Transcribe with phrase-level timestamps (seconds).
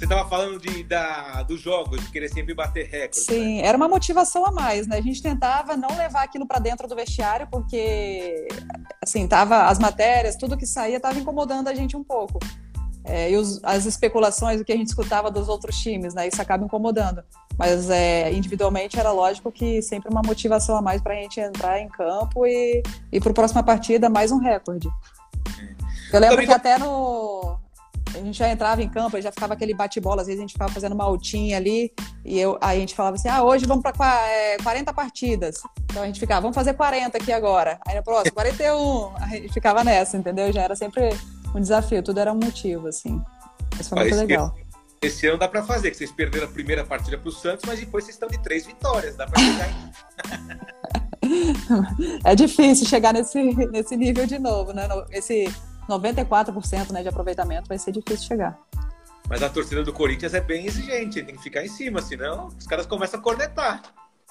[0.00, 3.26] Você estava falando de, da, dos jogos, de querer sempre bater recordes.
[3.26, 3.66] Sim, né?
[3.66, 4.96] era uma motivação a mais, né?
[4.96, 8.48] A gente tentava não levar aquilo para dentro do vestiário, porque,
[9.04, 12.38] assim, tava as matérias, tudo que saía estava incomodando a gente um pouco.
[13.04, 16.28] É, e os, as especulações, o que a gente escutava dos outros times, né?
[16.28, 17.22] Isso acaba incomodando.
[17.58, 21.78] Mas é, individualmente era lógico que sempre uma motivação a mais para a gente entrar
[21.78, 24.88] em campo e, e para a próxima partida mais um recorde.
[25.60, 26.16] É.
[26.16, 27.49] Eu lembro que até no,
[28.20, 30.72] a gente já entrava em campo, já ficava aquele bate-bola, às vezes a gente ficava
[30.72, 31.92] fazendo uma altinha ali,
[32.24, 35.62] e eu, aí a gente falava assim, ah, hoje vamos para é, 40 partidas.
[35.84, 37.80] Então a gente ficava, vamos fazer 40 aqui agora.
[37.86, 39.16] Aí no próximo, 41.
[39.20, 40.52] A gente ficava nessa, entendeu?
[40.52, 41.10] Já era sempre
[41.54, 43.20] um desafio, tudo era um motivo, assim.
[43.78, 44.54] Isso foi muito legal.
[45.02, 47.80] Esse ano dá para fazer, que vocês perderam a primeira partida para o Santos, mas
[47.80, 49.90] depois vocês estão de três vitórias, dá para chegar em...
[52.24, 54.86] É difícil chegar nesse, nesse nível de novo, né?
[55.10, 55.46] Esse
[55.90, 58.58] 94% né, de aproveitamento vai ser difícil chegar.
[59.28, 62.66] Mas a torcida do Corinthians é bem exigente, tem que ficar em cima, senão os
[62.66, 63.82] caras começam a cornetar.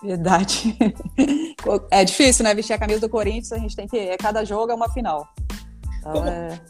[0.04, 0.78] Verdade.
[1.92, 2.56] É difícil, né?
[2.56, 3.98] Vestir a camisa do Corinthians, a gente tem que.
[3.98, 5.28] É, cada jogo é uma final.
[6.00, 6.62] Então, como, é...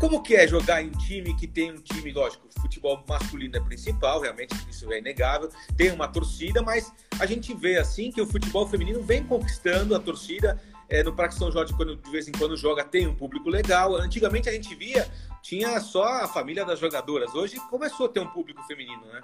[0.00, 4.20] como que é jogar em time que tem um time, lógico, futebol masculino é principal,
[4.20, 8.66] realmente isso é inegável, tem uma torcida, mas a gente vê assim que o futebol
[8.66, 10.58] feminino vem conquistando a torcida.
[10.88, 13.94] É, no Parque São Jorge, quando de vez em quando joga, tem um público legal.
[13.96, 15.06] Antigamente a gente via,
[15.42, 17.34] tinha só a família das jogadoras.
[17.34, 19.20] Hoje começou a ter um público feminino, né?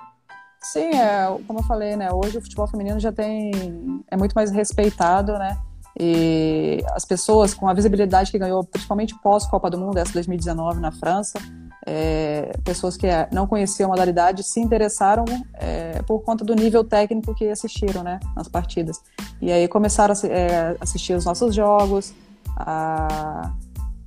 [0.60, 2.10] Sim, é, como eu falei, né?
[2.12, 4.02] Hoje o futebol feminino já tem.
[4.10, 5.58] é muito mais respeitado, né?
[5.98, 10.90] E as pessoas com a visibilidade que ganhou, principalmente pós-Copa do Mundo, essa 2019 na
[10.90, 11.38] França,
[11.86, 17.34] é, pessoas que não conheciam a modalidade se interessaram é, por conta do nível técnico
[17.34, 19.00] que assistiram né, nas partidas.
[19.40, 22.14] E aí começaram a é, assistir os nossos jogos,
[22.56, 23.52] a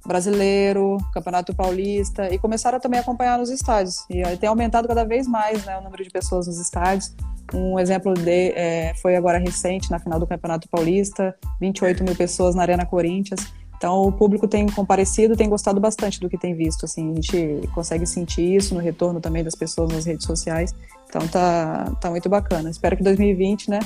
[0.07, 4.05] brasileiro, Campeonato Paulista, e começaram também a acompanhar nos estádios.
[4.09, 7.13] E aí tem aumentado cada vez mais né, o número de pessoas nos estádios.
[7.53, 12.55] Um exemplo de, é, foi agora recente, na final do Campeonato Paulista, 28 mil pessoas
[12.55, 13.45] na Arena Corinthians.
[13.77, 16.85] Então, o público tem comparecido, tem gostado bastante do que tem visto.
[16.85, 20.73] Assim, a gente consegue sentir isso no retorno também das pessoas nas redes sociais.
[21.07, 22.69] Então, tá, tá muito bacana.
[22.69, 23.79] Espero que 2020, né,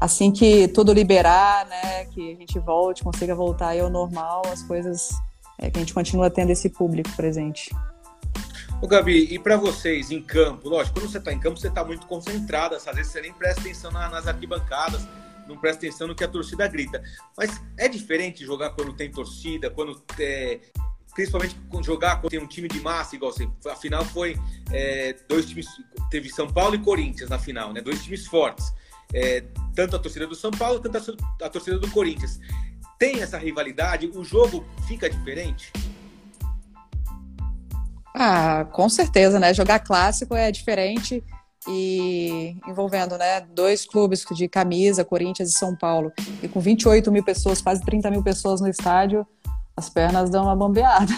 [0.00, 5.10] assim que tudo liberar, né, que a gente volte, consiga voltar ao normal, as coisas,
[5.58, 7.74] é, que a gente continua tendo esse público presente.
[8.80, 10.68] O Gabi, e para vocês em campo?
[10.68, 13.60] Lógico, quando você está em campo, você está muito concentrada, às vezes você nem presta
[13.60, 15.06] atenção nas arquibancadas
[15.48, 17.02] não presta atenção no que a torcida grita.
[17.36, 20.60] Mas é diferente jogar quando tem torcida, quando é,
[21.14, 23.48] principalmente jogar quando tem um time de massa, igual você.
[23.66, 24.36] A final foi
[24.70, 25.66] é, dois times,
[26.10, 27.80] teve São Paulo e Corinthians na final, né?
[27.80, 28.72] Dois times fortes.
[29.12, 29.42] É,
[29.74, 32.38] tanto a torcida do São Paulo, tanto a, a torcida do Corinthians.
[32.98, 35.72] Tem essa rivalidade, o jogo fica diferente?
[38.12, 39.54] Ah, com certeza, né?
[39.54, 41.22] Jogar clássico é diferente
[41.68, 47.22] e envolvendo né, dois clubes de camisa, Corinthians e São Paulo, e com 28 mil
[47.22, 49.24] pessoas, quase 30 mil pessoas no estádio,
[49.76, 51.12] as pernas dão uma bombeada.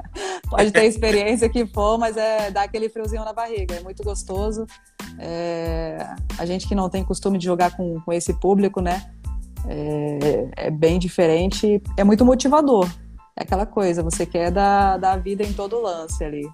[0.48, 4.64] Pode ter experiência que for, mas é dá aquele friozinho na barriga, é muito gostoso.
[5.18, 5.98] É,
[6.38, 9.12] a gente que não tem costume de jogar com, com esse público, né?
[9.68, 12.88] É, é bem diferente, é muito motivador.
[13.36, 16.48] É aquela coisa, você quer dar, dar a vida em todo lance ali.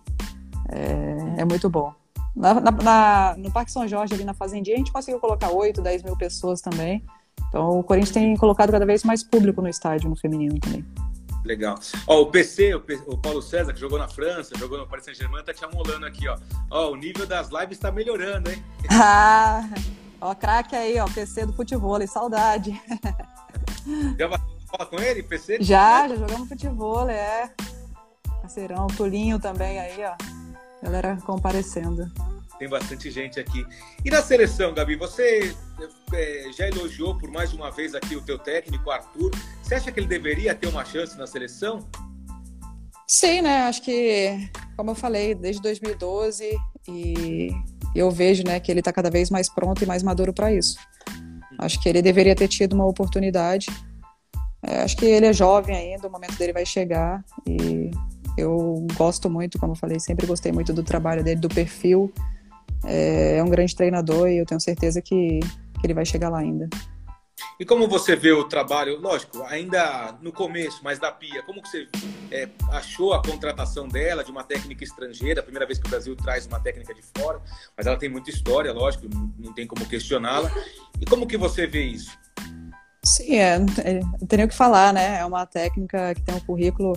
[0.69, 1.93] É, é muito bom.
[2.35, 5.83] Na, na, na, no Parque São Jorge, ali na Fazendinha, a gente conseguiu colocar 8,
[5.83, 7.05] 10 mil pessoas também.
[7.49, 10.85] Então o Corinthians tem colocado cada vez mais público no estádio, no feminino também.
[11.45, 11.79] Legal.
[12.07, 15.53] Ó, o PC, o, Paulo César, que jogou na França, jogou no Paris Saint-Germain, tá
[15.53, 16.39] te amolando aqui, ó.
[16.71, 18.63] Ó, o nível das lives tá melhorando, hein?
[18.91, 19.69] Ah,
[20.23, 22.81] ó, craque aí, ó, PC do futebol, saudade.
[24.19, 25.59] Já fala com ele, PC?
[25.61, 27.53] Já, já jogamos futebol, é.
[28.41, 30.17] Parceirão, Tulinho também aí, ó.
[30.83, 32.11] Galera comparecendo.
[32.59, 33.67] Tem bastante gente aqui.
[34.05, 35.55] E na seleção, Gabi, você
[36.13, 39.31] é, já elogiou por mais uma vez aqui o teu técnico, Arthur.
[39.63, 41.87] Você acha que ele deveria ter uma chance na seleção?
[43.07, 43.65] Sim, né?
[43.65, 46.57] Acho que, como eu falei, desde 2012
[46.89, 47.51] e
[47.95, 50.79] eu vejo, né, que ele está cada vez mais pronto e mais maduro para isso.
[51.59, 53.67] Acho que ele deveria ter tido uma oportunidade.
[54.63, 57.91] É, acho que ele é jovem ainda, o momento dele vai chegar e
[58.37, 62.13] eu gosto muito, como eu falei, sempre gostei muito do trabalho dele, do perfil.
[62.85, 66.39] É, é um grande treinador e eu tenho certeza que, que ele vai chegar lá
[66.39, 66.69] ainda.
[67.59, 71.69] E como você vê o trabalho, lógico, ainda no começo, mas da Pia, como que
[71.69, 71.89] você
[72.31, 76.17] é, achou a contratação dela, de uma técnica estrangeira, a primeira vez que o Brasil
[76.17, 77.41] traz uma técnica de fora,
[77.77, 79.07] mas ela tem muita história, lógico,
[79.39, 80.51] não tem como questioná-la.
[81.01, 82.17] E como que você vê isso?
[83.05, 85.19] Sim, é, é, não tem nem o que falar, né?
[85.19, 86.93] É uma técnica que tem um currículo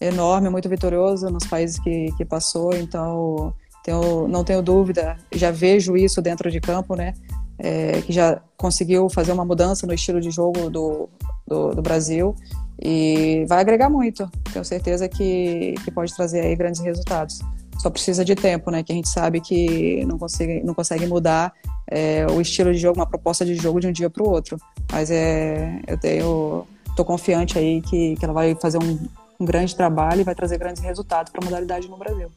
[0.00, 3.54] enorme, muito vitorioso nos países que, que passou, então
[3.84, 7.14] tenho, não tenho dúvida, já vejo isso dentro de campo, né?
[7.58, 11.08] É, que já conseguiu fazer uma mudança no estilo de jogo do,
[11.46, 12.34] do, do, Brasil
[12.82, 14.28] e vai agregar muito.
[14.52, 17.40] Tenho certeza que, que pode trazer aí grandes resultados.
[17.78, 18.82] Só precisa de tempo, né?
[18.82, 21.52] Que a gente sabe que não consegue, não consegue mudar
[21.86, 24.56] é, o estilo de jogo, uma proposta de jogo de um dia para o outro.
[24.90, 26.66] Mas é, eu tenho,
[26.96, 28.98] tô confiante aí que, que ela vai fazer um,
[29.38, 32.30] um grande trabalho e vai trazer grandes resultados para a modalidade no Brasil.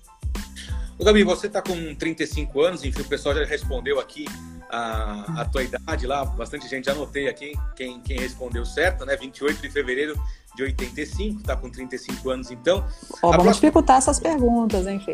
[0.99, 4.25] O Gabi, você está com 35 anos, enfim, o pessoal já respondeu aqui
[4.69, 9.15] a, a tua idade lá, bastante gente já anotei aqui quem, quem respondeu certo, né?
[9.15, 10.19] 28 de fevereiro
[10.55, 12.79] de 85, está com 35 anos então.
[13.21, 13.53] Ó, vamos próxima...
[13.53, 15.13] dificultar essas perguntas, hein, Fê?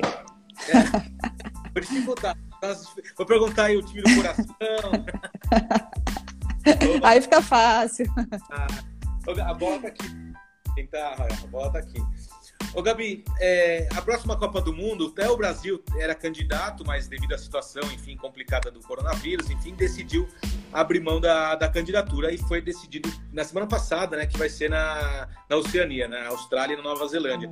[0.69, 0.83] É,
[1.73, 2.37] vou dificultar.
[3.17, 4.45] Vou perguntar aí o time do coração.
[7.03, 8.05] aí fica fácil.
[8.49, 8.67] Ah,
[9.45, 10.07] a bola tá aqui.
[10.75, 12.01] Tentar, tá, a bola tá aqui.
[12.75, 17.35] Ô Gabi, é, a próxima Copa do Mundo, até o Brasil era candidato, mas devido
[17.35, 20.27] à situação, enfim, complicada do coronavírus, enfim, decidiu
[20.71, 24.71] abrir mão da, da candidatura e foi decidido na semana passada, né, que vai ser
[24.71, 27.51] na, na Oceania, na Austrália e na Nova Zelândia.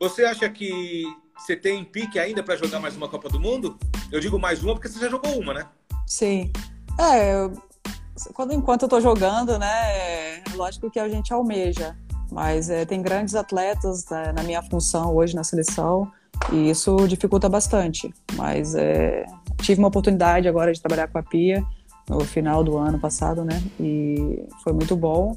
[0.00, 1.04] Você acha que
[1.38, 3.78] você tem pique ainda para jogar mais uma Copa do Mundo?
[4.10, 5.68] Eu digo mais uma porque você já jogou uma, né?
[6.08, 6.50] Sim.
[6.98, 7.52] É, eu,
[8.34, 11.96] quando, enquanto eu tô jogando, né, é lógico que a gente almeja
[12.30, 16.10] mas é, tem grandes atletas né, na minha função hoje na seleção
[16.52, 18.12] e isso dificulta bastante.
[18.34, 19.26] Mas é,
[19.60, 21.64] tive uma oportunidade agora de trabalhar com a Pia
[22.08, 23.62] no final do ano passado, né?
[23.78, 25.36] E foi muito bom.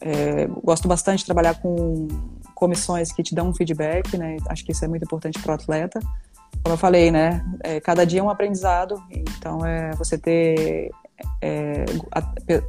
[0.00, 2.08] É, gosto bastante de trabalhar com
[2.54, 4.36] comissões que te dão um feedback, né?
[4.48, 6.00] Acho que isso é muito importante para o atleta.
[6.62, 7.44] Como eu falei, né?
[7.62, 9.02] É, cada dia é um aprendizado.
[9.10, 10.90] Então, é você ter
[11.40, 11.84] é,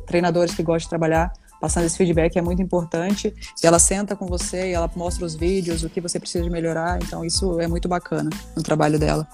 [0.05, 1.33] treinadores que gostam de trabalhar
[1.63, 3.33] passando esse feedback é muito importante.
[3.63, 6.49] E ela senta com você e ela mostra os vídeos, o que você precisa de
[6.49, 6.99] melhorar.
[7.01, 9.25] Então, isso é muito bacana no trabalho dela.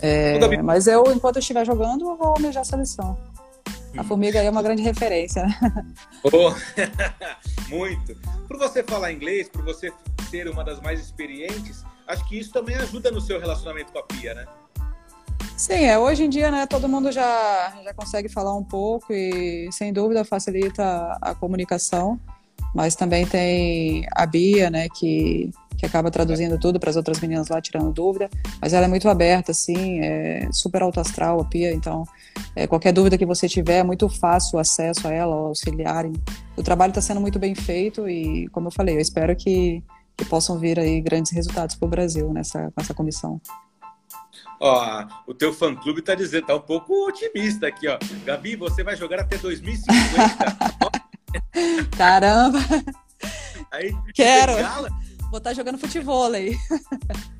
[0.00, 3.18] É, mas eu, enquanto eu estiver jogando, eu vou almejar a seleção.
[3.94, 4.04] A hum.
[4.04, 5.54] Formiga aí é uma grande referência, né?
[6.24, 6.54] Oh,
[7.68, 8.16] muito.
[8.48, 9.92] Por você falar inglês, por você
[10.30, 14.02] ser uma das mais experientes, acho que isso também ajuda no seu relacionamento com a
[14.02, 14.46] Pia, né?
[15.56, 19.70] Sim, é, hoje em dia, né, todo mundo já, já consegue falar um pouco e,
[19.72, 22.20] sem dúvida, facilita a comunicação.
[22.74, 27.48] Mas também tem a Bia, né, que, que acaba traduzindo tudo para as outras meninas
[27.48, 28.28] lá, tirando dúvida.
[28.60, 31.72] Mas ela é muito aberta, assim, é super alto astral, a Pia.
[31.72, 32.04] Então,
[32.54, 36.12] é, qualquer dúvida que você tiver, é muito fácil o acesso a ela, auxiliarem.
[36.54, 39.82] O trabalho está sendo muito bem feito e, como eu falei, eu espero que,
[40.18, 43.40] que possam vir aí grandes resultados para o Brasil nessa, nessa comissão.
[44.60, 47.98] Ó, o teu fã-clube tá dizendo, tá um pouco otimista aqui, ó.
[48.24, 49.96] Gabi, você vai jogar até 2050.
[51.96, 52.58] Caramba!
[53.70, 54.52] Aí, Quero!
[55.30, 56.56] Vou estar tá jogando futebol aí.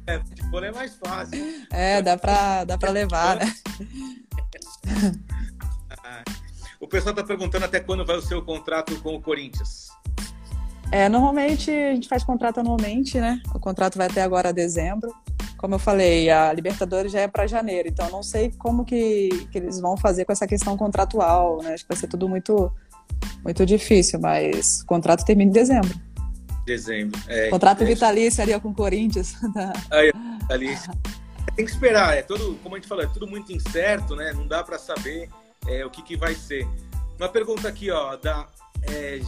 [0.07, 1.67] É, futebol é mais fácil.
[1.71, 3.53] É, dá pra, dá pra levar, né?
[6.79, 9.89] O pessoal tá perguntando até quando vai o seu contrato com o Corinthians.
[10.93, 13.41] É, normalmente a gente faz contrato anualmente, né?
[13.55, 15.13] O contrato vai até agora dezembro
[15.57, 19.59] como eu falei, a Libertadores já é para janeiro, então não sei como que, que
[19.59, 21.75] eles vão fazer com essa questão contratual, né?
[21.75, 22.73] Acho que vai ser tudo muito,
[23.43, 25.99] muito difícil, mas o contrato termina em dezembro.
[26.65, 27.49] Dezembro, é.
[27.49, 29.35] Contrato é vitalício ali com o Corinthians.
[29.91, 30.93] Aí, vitalício.
[31.55, 34.33] Tem que esperar, é tudo, como a gente falou, é tudo muito incerto, né?
[34.33, 35.29] Não dá para saber
[35.67, 36.67] é, o que, que vai ser.
[37.19, 38.47] Uma pergunta aqui, ó, da
[38.83, 39.21] é,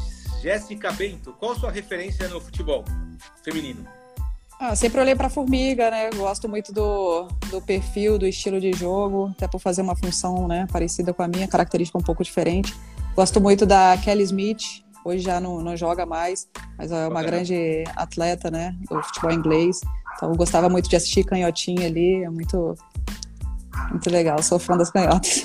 [0.43, 1.33] Jéssica Bento.
[1.33, 2.85] Qual a sua referência no futebol
[3.43, 3.87] feminino?
[4.61, 6.11] Ah, sempre olhei para formiga, né?
[6.11, 10.67] Gosto muito do, do perfil, do estilo de jogo, até por fazer uma função né,
[10.73, 12.75] parecida com a minha, característica um pouco diferente.
[13.15, 17.85] Gosto muito da Kelly Smith, hoje já não, não joga mais, mas é uma grande
[17.95, 19.81] atleta né, do futebol inglês.
[20.17, 22.75] Então eu gostava muito de assistir canhotinha ali, é muito,
[23.91, 25.45] muito legal, sou fã das canhotas.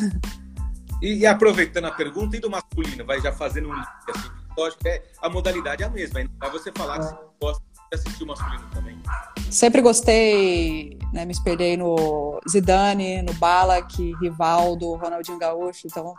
[1.03, 5.03] E, e aproveitando a pergunta, e do masculino, vai já fazendo um assim, lógico, é,
[5.21, 9.01] a modalidade é a mesma, vai você falar que você gosta assistiu masculino também?
[9.49, 16.15] Sempre gostei, né, me espelhei no Zidane, no Balak, Rivaldo, Ronaldinho Gaúcho, então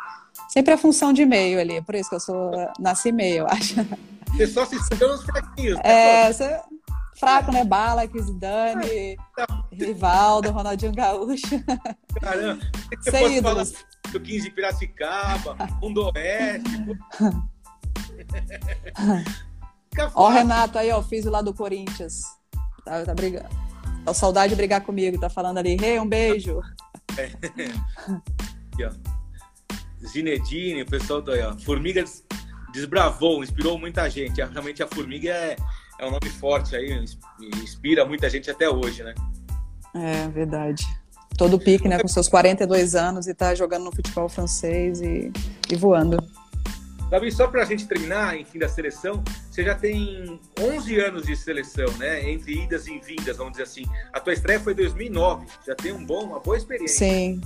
[0.49, 3.75] sempre a função de meio ali, por isso que eu sou nasci meio, eu acho.
[4.31, 5.76] Você só assistiu nos fraquinhos.
[5.76, 5.83] Né?
[5.85, 6.61] É, você,
[7.19, 7.64] fraco, né?
[7.64, 9.16] Balak, Zidane,
[9.73, 11.62] Rivaldo, Ronaldinho Gaúcho.
[12.21, 12.62] Caramba,
[13.02, 13.73] você Sem ídolos.
[13.73, 16.71] falar do 15 de Piracicaba, Mundo Oeste.
[20.14, 22.22] Ó, o Renato aí, ó, fiz o lá do Corinthians.
[22.84, 23.48] Tá, tá brigando.
[24.04, 26.60] Tá saudade de brigar comigo, tá falando ali, rei, hey, um beijo.
[27.16, 27.24] É.
[28.72, 28.90] Aqui, ó.
[30.06, 31.56] Zinedine, o pessoal do aí, ó.
[31.58, 32.04] Formiga
[32.72, 34.42] desbravou, inspirou muita gente.
[34.42, 35.56] Realmente a Formiga é,
[36.00, 37.04] é um nome forte aí,
[37.62, 39.14] inspira muita gente até hoje, né?
[39.94, 40.84] É, verdade.
[41.38, 45.32] todo pique, né, com seus 42 anos e tá jogando no futebol francês e,
[45.70, 46.18] e voando.
[47.14, 51.37] Davi, só para a gente terminar, enfim, da seleção, você já tem 11 anos de
[51.37, 52.28] seleção, né?
[52.28, 53.85] Entre idas e vindas, vamos dizer assim.
[54.12, 57.06] A tua estreia foi em 2009, já tem um bom, uma boa experiência.
[57.06, 57.40] Sim.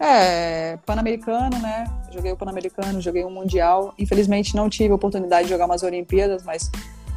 [0.00, 1.84] É, Pan-Americano, né?
[2.10, 3.92] Joguei o Pan-Americano, joguei um Mundial.
[3.98, 6.70] Infelizmente não tive a oportunidade de jogar umas Olimpíadas, mas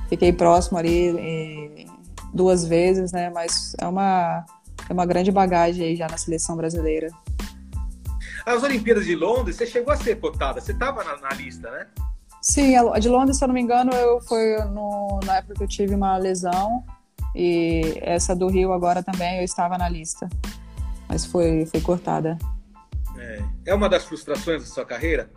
[0.10, 1.88] fiquei próximo ali
[2.34, 3.30] duas vezes, né?
[3.30, 4.46] Mas é uma,
[4.90, 7.10] é uma grande bagagem aí já na seleção brasileira.
[8.46, 11.88] As Olimpíadas de Londres, você chegou a ser cotada, você estava na, na, lista, né?
[12.42, 15.64] Sim, a de Londres, se eu não me engano, eu foi no, na época que
[15.64, 16.84] eu tive uma lesão
[17.36, 20.30] e essa do Rio agora também eu estava na lista,
[21.08, 22.38] mas foi, foi cortada.
[23.18, 25.30] É, é uma das frustrações da sua carreira?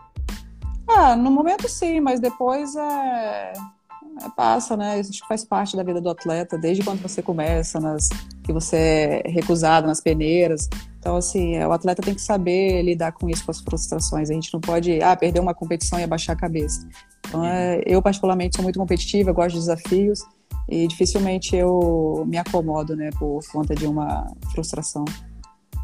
[0.87, 5.01] Ah, no momento sim, mas depois é, é, passa, né?
[5.01, 8.09] Isso faz parte da vida do atleta, desde quando você começa, nas,
[8.45, 10.69] que você é recusado nas peneiras.
[11.03, 14.31] Então, assim, é, o atleta tem que saber lidar com isso, com as frustrações.
[14.31, 16.89] A gente não pode, ah, perder uma competição e abaixar a cabeça.
[17.27, 20.21] Então, é, eu, particularmente, sou muito competitiva, gosto de desafios
[20.69, 25.05] e dificilmente eu me acomodo, né, por conta de uma frustração.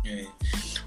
[0.06, 0.24] É.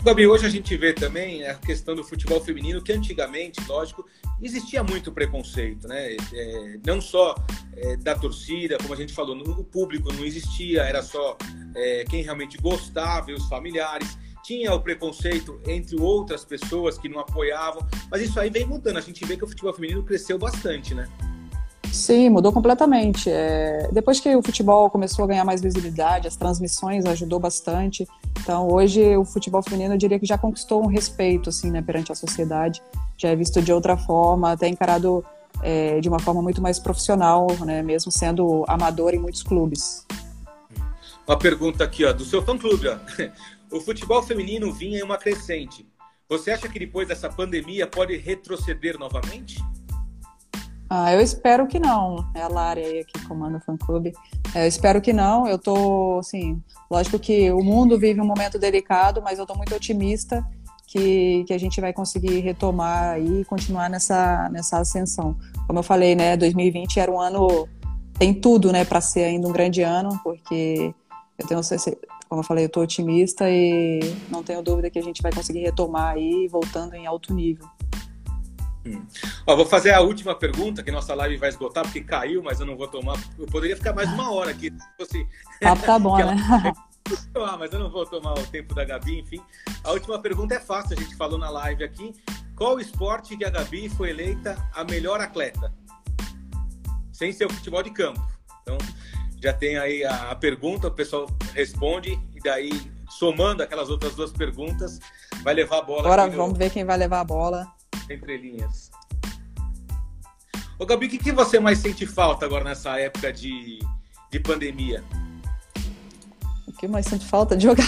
[0.01, 4.05] Gabi, hoje a gente vê também a questão do futebol feminino, que antigamente, lógico,
[4.41, 6.15] existia muito preconceito, né?
[6.33, 7.35] É, não só
[7.75, 11.37] é, da torcida, como a gente falou, no, o público não existia, era só
[11.75, 14.17] é, quem realmente gostava e os familiares.
[14.51, 18.97] Tinha o preconceito entre outras pessoas que não apoiavam, mas isso aí vem mudando.
[18.97, 21.07] A gente vê que o futebol feminino cresceu bastante, né?
[21.89, 23.29] Sim, mudou completamente.
[23.29, 28.05] É, depois que o futebol começou a ganhar mais visibilidade, as transmissões ajudou bastante.
[28.41, 32.11] Então, hoje o futebol feminino eu diria que já conquistou um respeito assim, né, perante
[32.11, 32.83] a sociedade.
[33.17, 35.23] Já é visto de outra forma, até encarado
[35.63, 40.05] é, de uma forma muito mais profissional, né, mesmo sendo amador em muitos clubes.
[41.25, 42.89] Uma pergunta aqui, ó, do seu fã-clube.
[43.71, 45.87] O futebol feminino vinha em uma crescente.
[46.27, 49.63] Você acha que depois dessa pandemia pode retroceder novamente?
[50.89, 52.29] Ah, eu espero que não.
[52.35, 54.11] É a Lari aí que comanda o fã-clube.
[54.53, 55.47] É, eu espero que não.
[55.47, 59.73] Eu tô, assim, lógico que o mundo vive um momento delicado, mas eu tô muito
[59.73, 60.45] otimista
[60.85, 65.37] que, que a gente vai conseguir retomar e continuar nessa, nessa ascensão.
[65.65, 67.69] Como eu falei, né, 2020 era um ano,
[68.19, 70.93] tem tudo, né, para ser ainda um grande ano, porque
[71.37, 71.61] eu tenho,
[72.29, 75.59] como eu falei, eu tô otimista e não tenho dúvida que a gente vai conseguir
[75.59, 77.67] retomar aí, voltando em alto nível.
[78.85, 79.05] Hum.
[79.45, 82.65] Ó, vou fazer a última pergunta, que nossa live vai esgotar, porque caiu, mas eu
[82.65, 83.17] não vou tomar.
[83.37, 84.71] Eu poderia ficar mais uma hora aqui.
[84.71, 85.27] Se fosse...
[85.63, 86.35] Ah, tá bom, né?
[87.35, 89.41] ah, mas eu não vou tomar o tempo da Gabi, enfim.
[89.83, 92.13] A última pergunta é fácil, a gente falou na live aqui.
[92.55, 95.73] Qual esporte que a Gabi foi eleita a melhor atleta?
[97.11, 98.21] Sem ser o futebol de campo.
[98.61, 98.77] Então,
[99.41, 102.71] já tem aí a, a pergunta, o pessoal responde, e daí,
[103.09, 104.99] somando aquelas outras duas perguntas,
[105.43, 106.01] vai levar a bola.
[106.01, 106.59] Agora vamos no...
[106.59, 107.67] ver quem vai levar a bola
[108.09, 108.91] entre linhas.
[110.77, 113.79] Ô Gabi, o que, que você mais sente falta agora nessa época de,
[114.31, 115.03] de pandemia?
[116.67, 117.57] O que mais sente falta?
[117.57, 117.85] De jogar.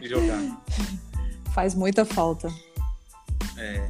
[0.00, 0.40] De jogar.
[1.52, 2.48] Faz muita falta.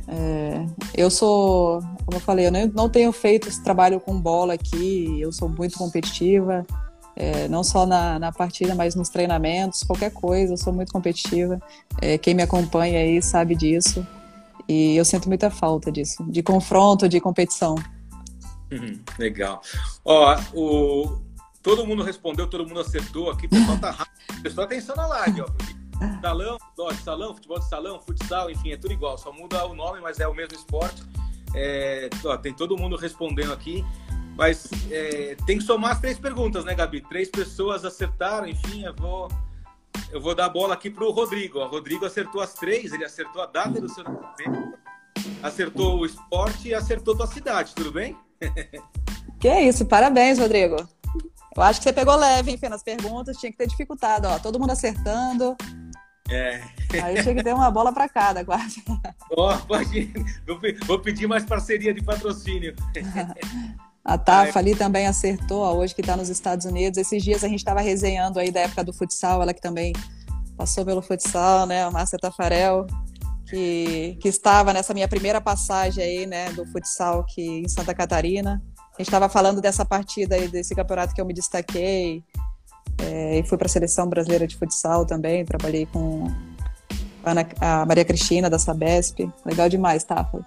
[0.09, 0.67] É.
[0.95, 5.21] Eu sou, como eu falei, eu não, não tenho feito esse trabalho com bola aqui,
[5.21, 6.67] eu sou muito competitiva,
[7.17, 11.61] é, não só na, na partida, mas nos treinamentos, qualquer coisa, eu sou muito competitiva.
[12.01, 14.07] É, quem me acompanha aí sabe disso.
[14.69, 17.75] E eu sinto muita falta disso, de confronto, de competição.
[18.73, 19.61] Uhum, legal.
[20.05, 21.19] Ó, o...
[21.63, 24.41] todo mundo respondeu, todo mundo acertou aqui, pessoal tá rápido.
[24.41, 25.47] Prestou atenção na live, ó.
[26.21, 26.59] Salão,
[26.91, 30.21] de salão, futebol de salão, futsal, enfim, é tudo igual, só muda o nome, mas
[30.21, 31.03] é o mesmo esporte.
[31.55, 33.85] É, ó, tem todo mundo respondendo aqui,
[34.37, 37.01] mas é, tem que somar as três perguntas, né, Gabi?
[37.01, 39.29] Três pessoas acertaram, enfim, eu vou
[40.11, 41.59] eu vou dar a bola aqui para o Rodrigo.
[41.59, 44.79] O Rodrigo acertou as três, ele acertou a data do seu nascimento,
[45.43, 48.17] acertou o esporte e acertou tua cidade, tudo bem?
[49.41, 50.77] Que isso, parabéns, Rodrigo.
[51.55, 54.59] Eu acho que você pegou leve, enfim, nas perguntas, tinha que ter dificultado, ó, todo
[54.59, 55.55] mundo acertando.
[56.31, 56.61] É.
[57.03, 58.83] Aí tinha que ter uma bola para cada, quase.
[59.37, 60.13] Ó, oh, pode.
[60.87, 62.75] Vou pedir mais parceria de patrocínio.
[64.05, 66.99] A Tafa ali também acertou, ó, hoje que está nos Estados Unidos.
[66.99, 69.95] Esses dias a gente estava resenhando aí da época do futsal, ela que também
[70.59, 71.83] passou pelo futsal, né?
[71.83, 72.87] A Márcia Tafarel,
[73.49, 78.63] que, que estava nessa minha primeira passagem aí, né, do futsal aqui em Santa Catarina.
[78.77, 82.23] A gente estava falando dessa partida aí, desse campeonato que eu me destaquei.
[82.99, 85.45] É, e fui para a seleção brasileira de futsal também.
[85.45, 86.27] Trabalhei com
[87.25, 89.29] a, Ana, a Maria Cristina da Sabesp.
[89.45, 90.45] Legal demais, Tafa.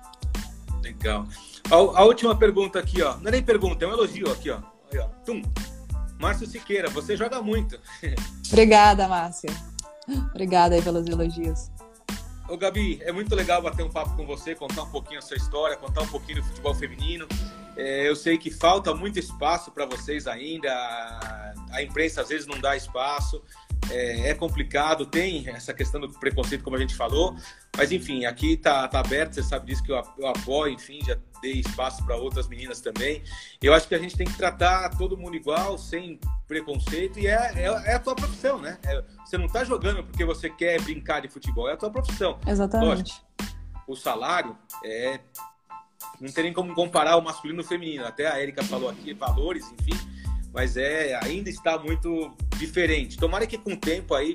[0.81, 1.25] Legal.
[1.69, 3.17] A, a, última pergunta aqui, ó.
[3.17, 4.59] Não é nem pergunta, é um elogio aqui, ó.
[4.91, 5.07] Aí, ó.
[5.25, 5.41] Tum.
[6.19, 7.79] Márcio Siqueira, você joga muito.
[8.51, 9.51] Obrigada, Márcia.
[10.31, 11.69] Obrigada aí pelos elogios.
[12.49, 15.35] Ô Gabi, é muito legal bater um papo com você, contar um pouquinho a sua
[15.35, 17.27] história, contar um pouquinho do futebol feminino.
[17.75, 22.59] É, eu sei que falta muito espaço para vocês ainda, a imprensa às vezes não
[22.59, 23.43] dá espaço,
[23.89, 27.35] é, é, complicado, tem essa questão do preconceito, como a gente falou,
[27.75, 31.17] mas enfim, aqui tá, tá aberto, você sabe disso que eu, eu apoio, enfim, já
[31.41, 33.23] dei espaço para outras meninas também.
[33.61, 37.53] Eu acho que a gente tem que tratar todo mundo igual, sem preconceito, e é,
[37.55, 38.77] é, é a tua profissão, né?
[38.83, 42.39] É, você não tá jogando porque você quer brincar de futebol, é a tua profissão.
[42.45, 42.87] Exatamente.
[42.87, 43.25] Lógico,
[43.87, 45.19] o salário é.
[46.19, 48.05] Não tem nem como comparar o masculino e o feminino.
[48.05, 50.16] Até a Erika falou aqui, valores, enfim
[50.57, 53.15] mas é ainda está muito diferente.
[53.15, 54.33] Tomara que com o tempo aí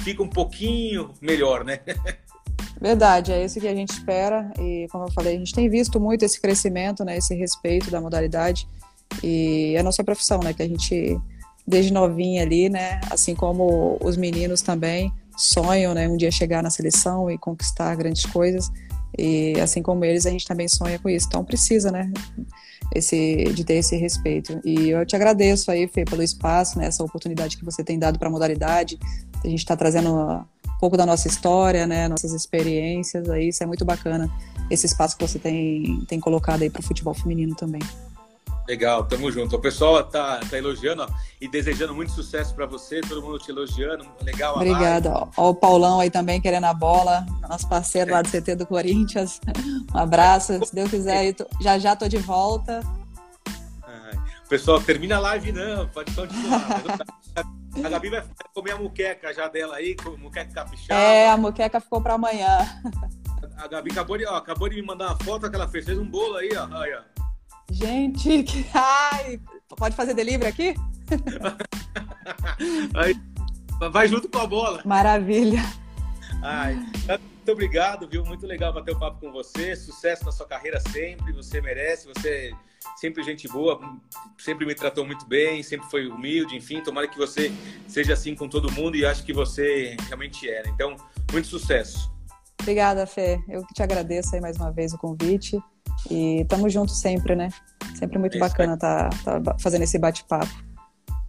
[0.00, 1.80] fique um pouquinho melhor, né?
[2.80, 5.98] Verdade, é isso que a gente espera e como eu falei, a gente tem visto
[5.98, 8.68] muito esse crescimento, né, esse respeito da modalidade
[9.22, 11.20] e é a nossa profissão, né, que a gente
[11.66, 16.70] desde novinha ali, né, assim como os meninos também sonham, né, um dia chegar na
[16.70, 18.70] seleção e conquistar grandes coisas
[19.18, 21.26] e assim como eles, a gente também sonha com isso.
[21.28, 22.10] Então precisa, né?
[22.94, 24.60] Esse, de ter esse respeito.
[24.64, 28.18] E eu te agradeço aí, Fê, pelo espaço, né, essa oportunidade que você tem dado
[28.18, 28.98] para a modalidade.
[29.42, 30.44] A gente está trazendo um
[30.78, 34.30] pouco da nossa história, né, nossas experiências, aí isso é muito bacana,
[34.70, 37.80] esse espaço que você tem, tem colocado aí para o futebol feminino também.
[38.66, 39.56] Legal, tamo junto.
[39.56, 41.08] O pessoal tá, tá elogiando ó,
[41.40, 44.06] e desejando muito sucesso para você, todo mundo te elogiando.
[44.22, 44.56] Legal.
[44.56, 45.28] Obrigada.
[45.36, 49.38] Ó, o Paulão aí também querendo a bola, nosso parceiro lá do CT do Corinthians.
[49.94, 52.80] Um abraço, se Deus quiser, tô, já já tô de volta.
[53.86, 54.18] Ai,
[54.48, 56.82] pessoal, termina a live não, pode continuar.
[57.84, 60.98] a Gabi vai comer a muqueca já dela aí, muqueca capixaba.
[60.98, 62.58] É, a muqueca ficou para amanhã.
[63.58, 65.98] A Gabi acabou de, ó, acabou de me mandar uma foto que ela fez, fez
[65.98, 66.74] um bolo aí, ó.
[66.78, 67.02] Aí, ó.
[67.70, 68.66] Gente, que...
[68.72, 69.38] Ai,
[69.76, 70.74] pode fazer delivery aqui?
[72.94, 73.14] Aí,
[73.90, 74.82] vai junto com a bola.
[74.84, 75.62] Maravilha.
[76.42, 76.78] Ai,
[77.42, 78.24] muito obrigado, viu?
[78.24, 79.74] Muito legal bater o papo com você.
[79.74, 81.32] Sucesso na sua carreira sempre.
[81.32, 82.06] Você merece.
[82.06, 82.52] Você
[82.96, 83.80] sempre gente boa,
[84.38, 86.56] sempre me tratou muito bem, sempre foi humilde.
[86.56, 87.52] Enfim, tomara que você
[87.88, 90.68] seja assim com todo mundo e acho que você realmente era.
[90.68, 90.96] Então,
[91.32, 92.12] muito sucesso.
[92.60, 93.40] Obrigada, Fê.
[93.48, 95.58] Eu que te agradeço aí mais uma vez o convite.
[96.08, 97.48] E estamos juntos sempre, né?
[97.96, 100.52] Sempre muito é bacana estar tá, tá fazendo esse bate-papo.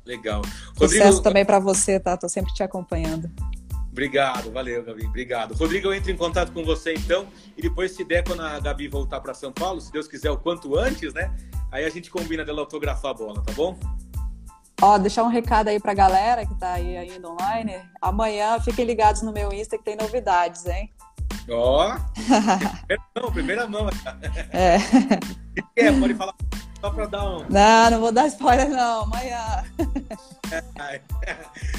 [0.06, 0.44] Legal.
[0.78, 0.90] Rodrigo...
[0.90, 2.16] Sucesso também para você, tá?
[2.16, 3.32] Tô sempre te acompanhando.
[3.94, 5.06] Obrigado, valeu, Gabi.
[5.06, 5.54] Obrigado.
[5.54, 7.28] Rodrigo, eu entro em contato com você então.
[7.56, 10.38] E depois, se der, quando a Gabi voltar para São Paulo, se Deus quiser, o
[10.38, 11.32] quanto antes, né?
[11.72, 13.80] Aí a gente combina dela autografar a bola, tá bom?
[14.82, 17.80] Ó, deixar um recado aí pra galera que tá aí ainda online.
[18.02, 20.92] Amanhã fiquem ligados no meu Insta que tem novidades, hein?
[21.48, 21.96] Ó,
[22.88, 23.90] primeira mão, primeira mão.
[24.52, 24.78] É.
[25.86, 25.92] é.
[25.92, 26.34] Pode falar
[26.84, 27.46] só para dar um.
[27.50, 29.04] Não, não vou dar spoiler, não.
[29.04, 29.64] Amanhã.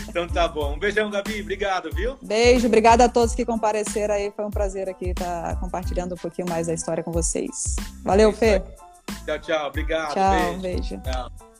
[0.08, 0.72] então tá bom.
[0.72, 1.42] Um beijão, Gabi.
[1.42, 2.16] Obrigado, viu?
[2.22, 4.32] Beijo, obrigada a todos que compareceram aí.
[4.34, 7.76] Foi um prazer aqui estar compartilhando um pouquinho mais da história com vocês.
[8.02, 8.62] Valeu, Fê.
[9.26, 9.68] Tchau, tchau.
[9.68, 10.14] Obrigado.
[10.14, 10.62] Tchau, beijo.
[10.62, 10.98] beijo.
[11.02, 11.53] Tchau.